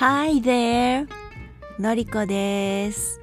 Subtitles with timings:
[0.00, 1.06] Hi there!
[1.78, 3.20] のりこです。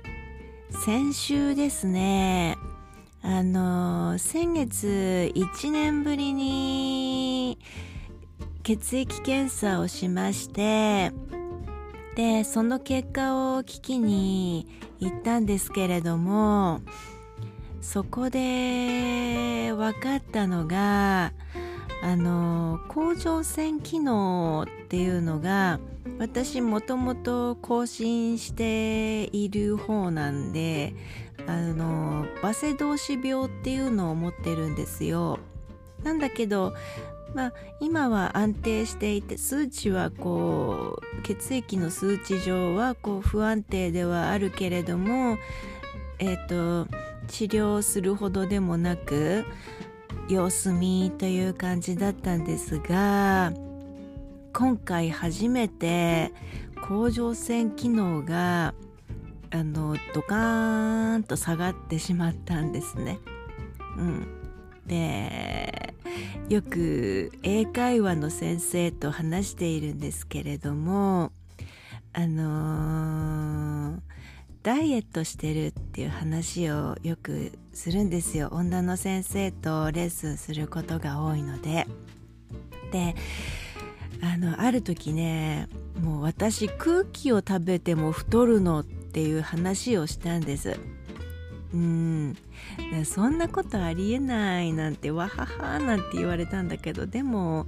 [0.86, 2.55] 先週ですね、
[3.23, 7.57] あの、先月1年ぶりに
[8.61, 11.11] 血液検査をしまして、
[12.16, 14.68] で、その結果を聞きに
[15.00, 16.82] 行ったんですけれども、
[17.82, 21.34] そこで分かったのが、
[22.01, 25.79] あの甲状腺機能っていうのが
[26.20, 30.93] 私もともと更新している方なんで
[31.47, 35.39] あのバセドウシ病っていうのを持ってるんですよ。
[36.03, 36.73] なんだけど
[37.33, 45.38] まあ今は安定していて数値はこう血液の数値上はこう不安定ではあるけれども
[46.20, 46.88] えっ、と
[47.28, 49.45] 治療するほどでもなく
[50.30, 53.53] 様子見という感じだったんですが
[54.53, 56.34] 今回初めて
[56.88, 58.73] 甲状腺機能が
[59.52, 63.19] あのドカーンと下がってしまったんですね。
[63.97, 64.28] うん、
[64.86, 65.94] で
[66.50, 71.31] よく英会話の先生と話しているんですけれども
[72.14, 73.37] あのー
[74.68, 78.50] ダイエットしてるっていう話をよくするんですよ。
[78.52, 81.88] 女の先生とレッスンすることが多いので。
[82.92, 83.16] で
[84.22, 85.70] あのある時ね
[86.02, 90.78] もう私空気を食べても太るのっていう話をしたんです。
[91.74, 92.36] うん。
[93.06, 97.68] そんなことありえないなんてわははなんて言われたんだけどでも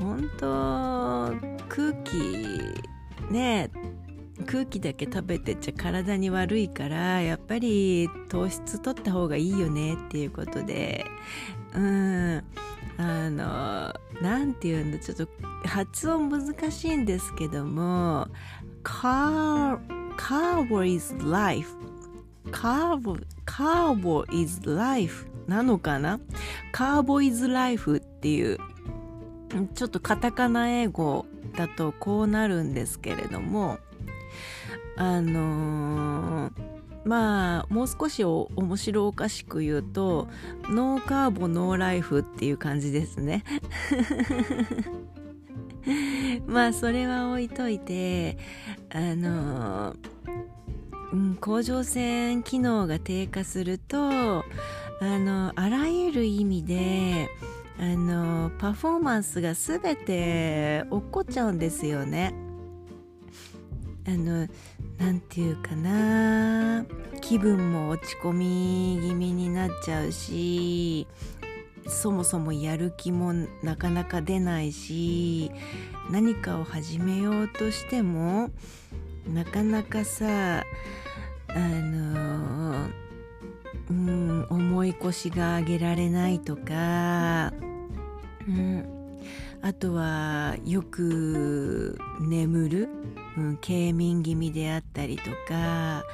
[0.00, 1.36] 本当
[1.68, 2.58] 空気
[3.30, 3.70] ね
[4.46, 11.04] 空気だけ食べてちゃ体に悪いからやっぱり糖質取った方がいいよねっていうことで。
[11.74, 12.44] うん。
[12.98, 15.28] あのなんていうのちょっと
[15.66, 18.28] 発音難しいんですけども
[18.84, 19.78] car
[20.16, 21.70] carbo is life.
[22.50, 26.20] Carbo carbo is life なのかな
[26.72, 28.58] ？carbo is life っていう
[29.74, 31.26] ちょっとカタカナ英語
[31.56, 33.78] だとこうなるんですけれども。
[34.96, 36.52] あのー、
[37.04, 40.28] まあもう少しお面白おかしく言うと
[40.64, 43.44] ノーカーボノーライフっていう感じですね
[46.46, 48.38] まあそれは置いといて
[48.90, 49.96] あの、
[51.12, 54.44] うん、甲状腺機能が低下するとあ
[55.00, 57.28] のあらゆる意味で
[57.78, 62.51] あのパフォーマンスが全て落っこっちゃうんですよね。
[64.06, 64.48] あの
[64.98, 66.84] なんていうかな
[67.20, 71.06] 気分も落ち込み気味になっちゃうし
[71.86, 73.32] そもそもやる気も
[73.62, 75.50] なかなか出ないし
[76.10, 78.50] 何かを始めようとしても
[79.26, 80.64] なかなかさ
[81.48, 82.88] あの
[83.90, 87.52] うん重い腰が上げられないとか、
[88.48, 89.01] うん、
[89.62, 92.88] あとはよく眠る
[93.36, 96.04] うん、軽眠気味であったりとか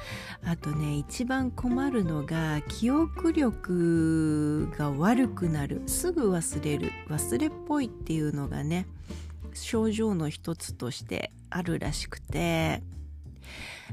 [0.45, 8.87] あとね一番困るのが記憶力が悪くなるすぐ忘れる忘れっぽいっていうのがね
[9.53, 12.83] 症状の一つとしてあるらしくて。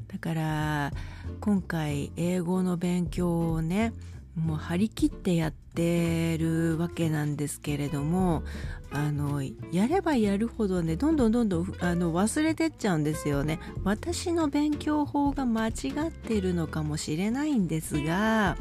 [0.07, 0.91] だから
[1.39, 3.93] 今回英語の勉強をね
[4.35, 8.43] もう張り切ってやってるわけなんですけれども
[8.91, 9.41] あの
[9.71, 13.59] やればやるほどねどんどんどんどんあの忘れてっちゃうんですよね。
[13.83, 15.71] 私の勉強法が間違
[16.07, 18.57] っているのかもしれないんですが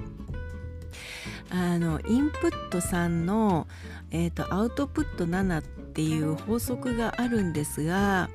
[1.50, 3.66] あのインプット3の、
[4.10, 8.30] えーと、アウトプット7っていう法則があるんですが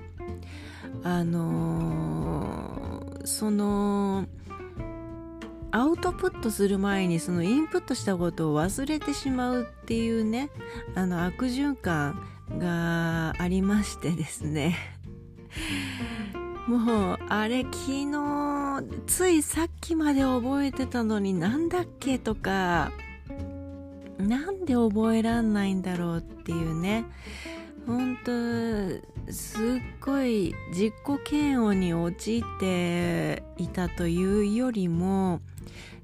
[1.03, 4.25] あのー、その
[5.72, 10.50] アウトプットする前にそのインプットしたことを忘れてしまうっていうね
[10.95, 12.25] あの悪循環
[12.57, 14.77] がありましてですね。
[16.68, 17.74] もうあれ昨
[18.12, 22.92] 日ついさっきまで覚えてたのになんだっけとか
[24.19, 27.06] なんで覚えらんないんだろうっていうね。
[27.89, 30.94] 本当すっごい自己
[31.31, 35.41] 嫌悪に陥っていたというよりも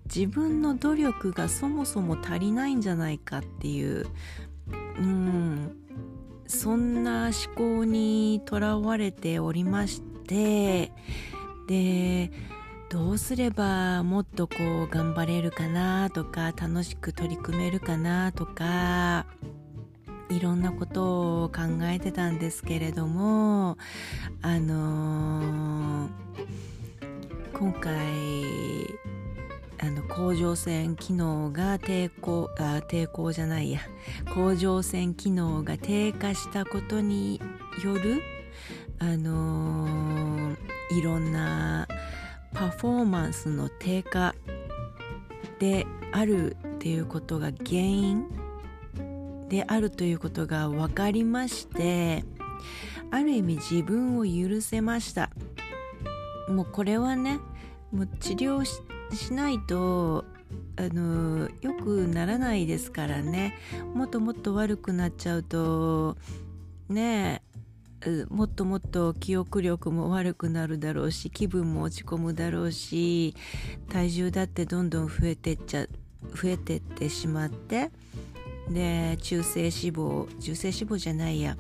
[0.06, 4.08] 自分の努力がそもそも足りないんじゃないかっていう
[4.98, 5.78] うん
[6.48, 10.92] そんな思考にとらわれておりまして
[11.68, 12.32] で
[12.90, 19.28] どうすればもっとこう頑張れるかなとか楽しく取り組めるかなとか
[20.30, 23.78] いろんなことを考えてたんですけれども
[24.42, 26.10] あのー、
[27.54, 27.94] 今回
[29.80, 33.82] あの甲状腺機能が抵抗あ抵抗じゃないや。
[34.34, 37.40] 甲状腺機能が低下したことに
[37.84, 38.22] よる
[39.00, 40.56] あのー、
[40.92, 41.88] いろんな
[42.54, 44.34] パフォーマンスの低下
[45.60, 48.26] であるっていうことが原因
[49.56, 52.26] であるということが分かりまして
[53.10, 55.30] ある意味自分を許せました。
[56.50, 57.40] もうこれはね
[57.92, 60.26] もう治療しないと
[60.76, 63.54] あのよくならないですからね。
[63.94, 66.18] もっともっと悪くなっちゃうと
[66.90, 67.42] ね
[68.06, 73.36] えもっともっと記憶力も悪くなるだろうし気分も落ち込むだろうし
[73.90, 75.88] 体重だってどんどん増えてっちゃ
[76.34, 77.92] 増えてってしまって
[78.70, 81.58] で中性脂肪中性脂肪じゃないや。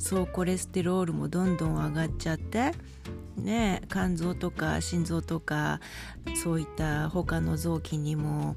[0.00, 2.72] 総コレステロールもどんどん上がっちゃって
[3.36, 5.80] ね肝臓とか心臓とか
[6.42, 8.56] そういった他の臓器にも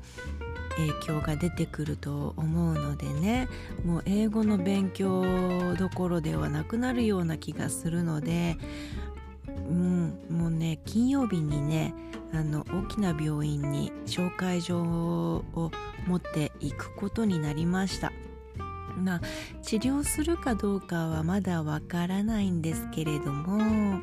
[0.77, 3.47] 影響が出てくると思うのでね
[3.85, 8.57] もう英語の勉強どころではなくなるような気がするので、
[9.47, 11.93] うん、もうね金曜日にね
[12.33, 15.71] あの大きな病院に紹介状を
[16.07, 18.11] 持っていくことになりました。
[18.97, 19.21] まあ
[19.61, 24.01] 治療するかどうかはまだわからないんですけれども、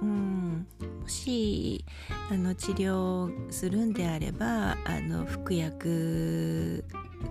[0.00, 0.66] うん、
[1.00, 1.84] もし
[2.30, 6.84] あの治療するんであればあの服薬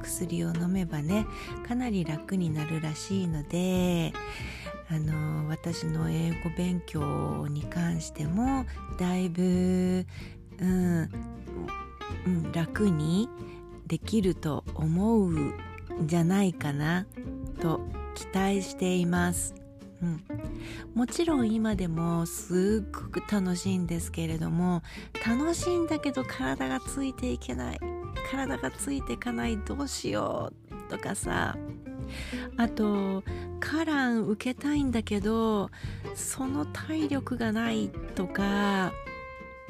[0.03, 1.25] 薬を飲めばね
[1.67, 4.13] かなり楽になるらしいので
[4.93, 8.65] あの私の英語勉強に関しても
[8.99, 10.05] だいぶ、
[10.59, 11.09] うん、
[12.25, 13.29] うん、楽に
[13.87, 15.53] できると思うん
[16.05, 17.05] じゃないかな
[17.61, 17.79] と
[18.15, 19.55] 期待しています。
[20.01, 20.23] うん、
[20.93, 24.81] もちろん今でもすっごく楽しいんですけれども
[25.25, 27.79] 楽しいんだけど体がついていけない
[28.31, 31.55] 体がついていかないどうしようとかさ
[32.57, 33.23] あと
[33.61, 35.69] カラン受けたいんだけど
[36.15, 38.91] その体力がないとか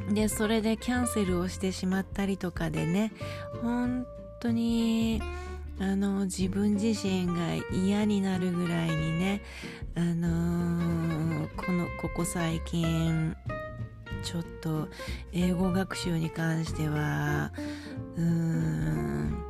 [0.09, 3.11] でそれでキャンセルをしてしまったりとかでね
[3.61, 4.07] 本
[4.39, 5.21] 当に
[5.79, 9.41] あの自分自身が嫌になるぐらいにね
[9.95, 13.35] あのー、このここ最近
[14.23, 14.87] ちょっと
[15.33, 17.51] 英語学習に関しては
[18.15, 19.43] うーん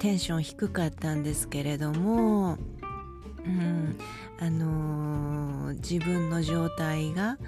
[0.00, 2.56] テンション低かったんですけれども、
[3.44, 3.98] うん、
[4.38, 7.38] あのー、自分の状態が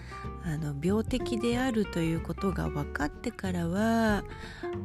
[0.44, 4.24] あの病的であるということが分かってからは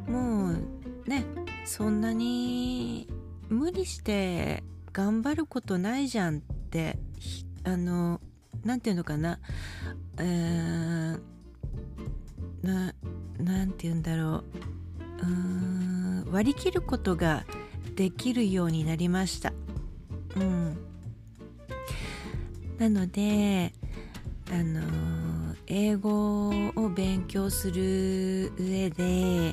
[0.08, 1.26] もうね
[1.66, 3.08] そんなに
[3.50, 6.98] 無理して頑張ることないじゃんって
[7.64, 8.20] あの
[8.64, 9.40] 何て言うのかな
[10.20, 11.20] えー、
[12.64, 12.94] な
[13.40, 14.44] なんて言うんだろ
[15.22, 17.46] ううん割り切ることが
[17.96, 19.54] できるようになりました。
[20.36, 20.78] うん、
[22.78, 23.74] なので
[24.52, 29.52] あの英語を勉強する上で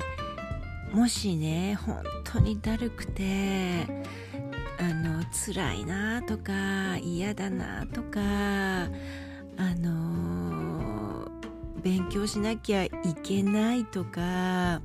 [0.93, 3.87] もしね本当にだるくて
[4.77, 8.89] あの辛いなとか嫌だなとかあ
[9.75, 11.27] の
[11.81, 12.91] 勉強しなきゃい
[13.23, 14.81] けないとか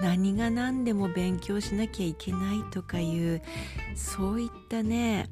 [0.00, 3.42] 何が何でも勉強しなきゃいけないとかいう
[3.94, 5.28] そういったね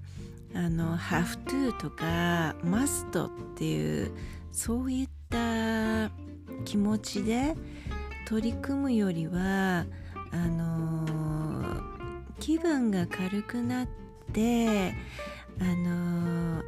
[0.56, 4.10] あの have to とか must っていう
[4.52, 6.10] そういった
[6.64, 7.54] 気持ちで
[8.26, 9.84] 取り組むよりは
[10.32, 11.06] あの、
[12.40, 13.88] 気分が軽くなっ
[14.32, 14.92] て
[15.60, 16.62] あの、あ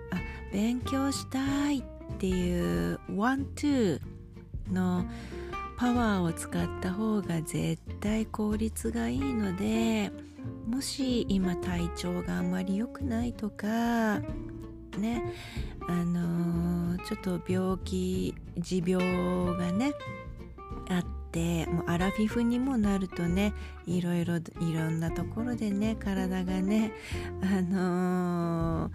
[0.53, 1.83] 勉強したいっ
[2.19, 4.01] ていう want to
[4.71, 5.05] の
[5.77, 10.11] パワーを使った方が絶対効率がいいので
[10.69, 14.21] もし今体調があんまり良くないとか
[14.99, 15.23] ね
[15.89, 19.95] あのー、ちょっと病気持病がね
[20.91, 23.55] あってもうアラフィフにもなるとね
[23.87, 26.93] いろいろいろんなところでね体がね
[27.43, 28.91] あの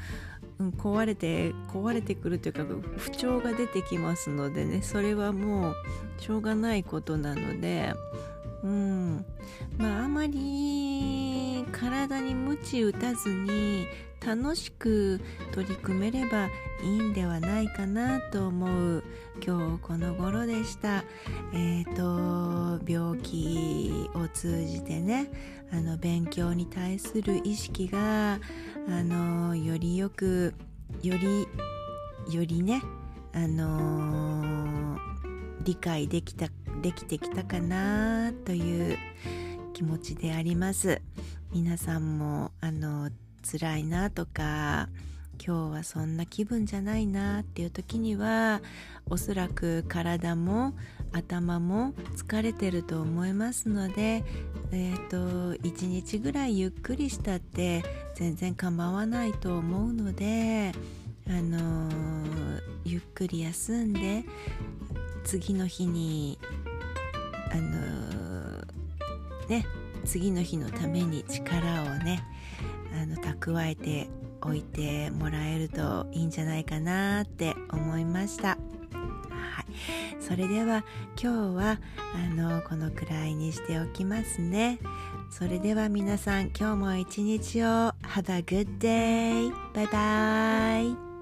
[0.60, 2.65] ー、壊れて壊れてくるというか
[2.98, 5.75] 不調が出てきますのでねそれはもう
[6.20, 7.94] しょうがないことなので、
[8.63, 9.25] うん、
[9.77, 11.33] まああまり
[11.74, 13.88] 体に鞭打たずに
[14.25, 15.20] 楽しく
[15.51, 16.48] 取り組めれば
[16.82, 19.03] いいんではないかなと思う。
[19.46, 21.03] 今日この頃でした。
[21.53, 25.30] えっ、ー、と病気を通じてね
[25.72, 28.39] あの勉強に対する意識が
[28.88, 30.53] あのよりよく
[31.01, 31.48] より
[32.34, 32.82] よりね
[33.34, 34.98] あの
[35.63, 36.48] 理解できた
[36.82, 38.98] できてきたかなという
[39.74, 41.01] 気持ちであります。
[41.53, 43.12] 皆さんもあの
[43.43, 44.89] 辛いなとか
[45.45, 48.60] 今日はそんな気分じゃないなっていう時には
[49.07, 50.74] おそらく体も
[51.12, 54.24] 頭も疲れてると思いますので、
[54.72, 57.83] えーと、1日ぐらいゆっくりしたって
[58.15, 60.72] 全然構わないと思うので、
[61.27, 64.24] あのー、ゆっくり休んで
[65.24, 66.39] 次の日に
[67.51, 72.24] あのー、ね次の日のために力をね
[72.93, 74.10] あの蓄えて
[74.41, 78.50] おいてもらえるといいんじゃないかなって思いました。
[78.50, 79.65] はい、
[80.19, 80.83] それでは
[81.22, 81.79] 今日は
[82.15, 84.79] あのこのくらいにしておきますね。
[85.29, 89.51] それでは皆さん今日も一日を Have a good day!
[89.74, 90.79] バイバ
[91.10, 91.12] イ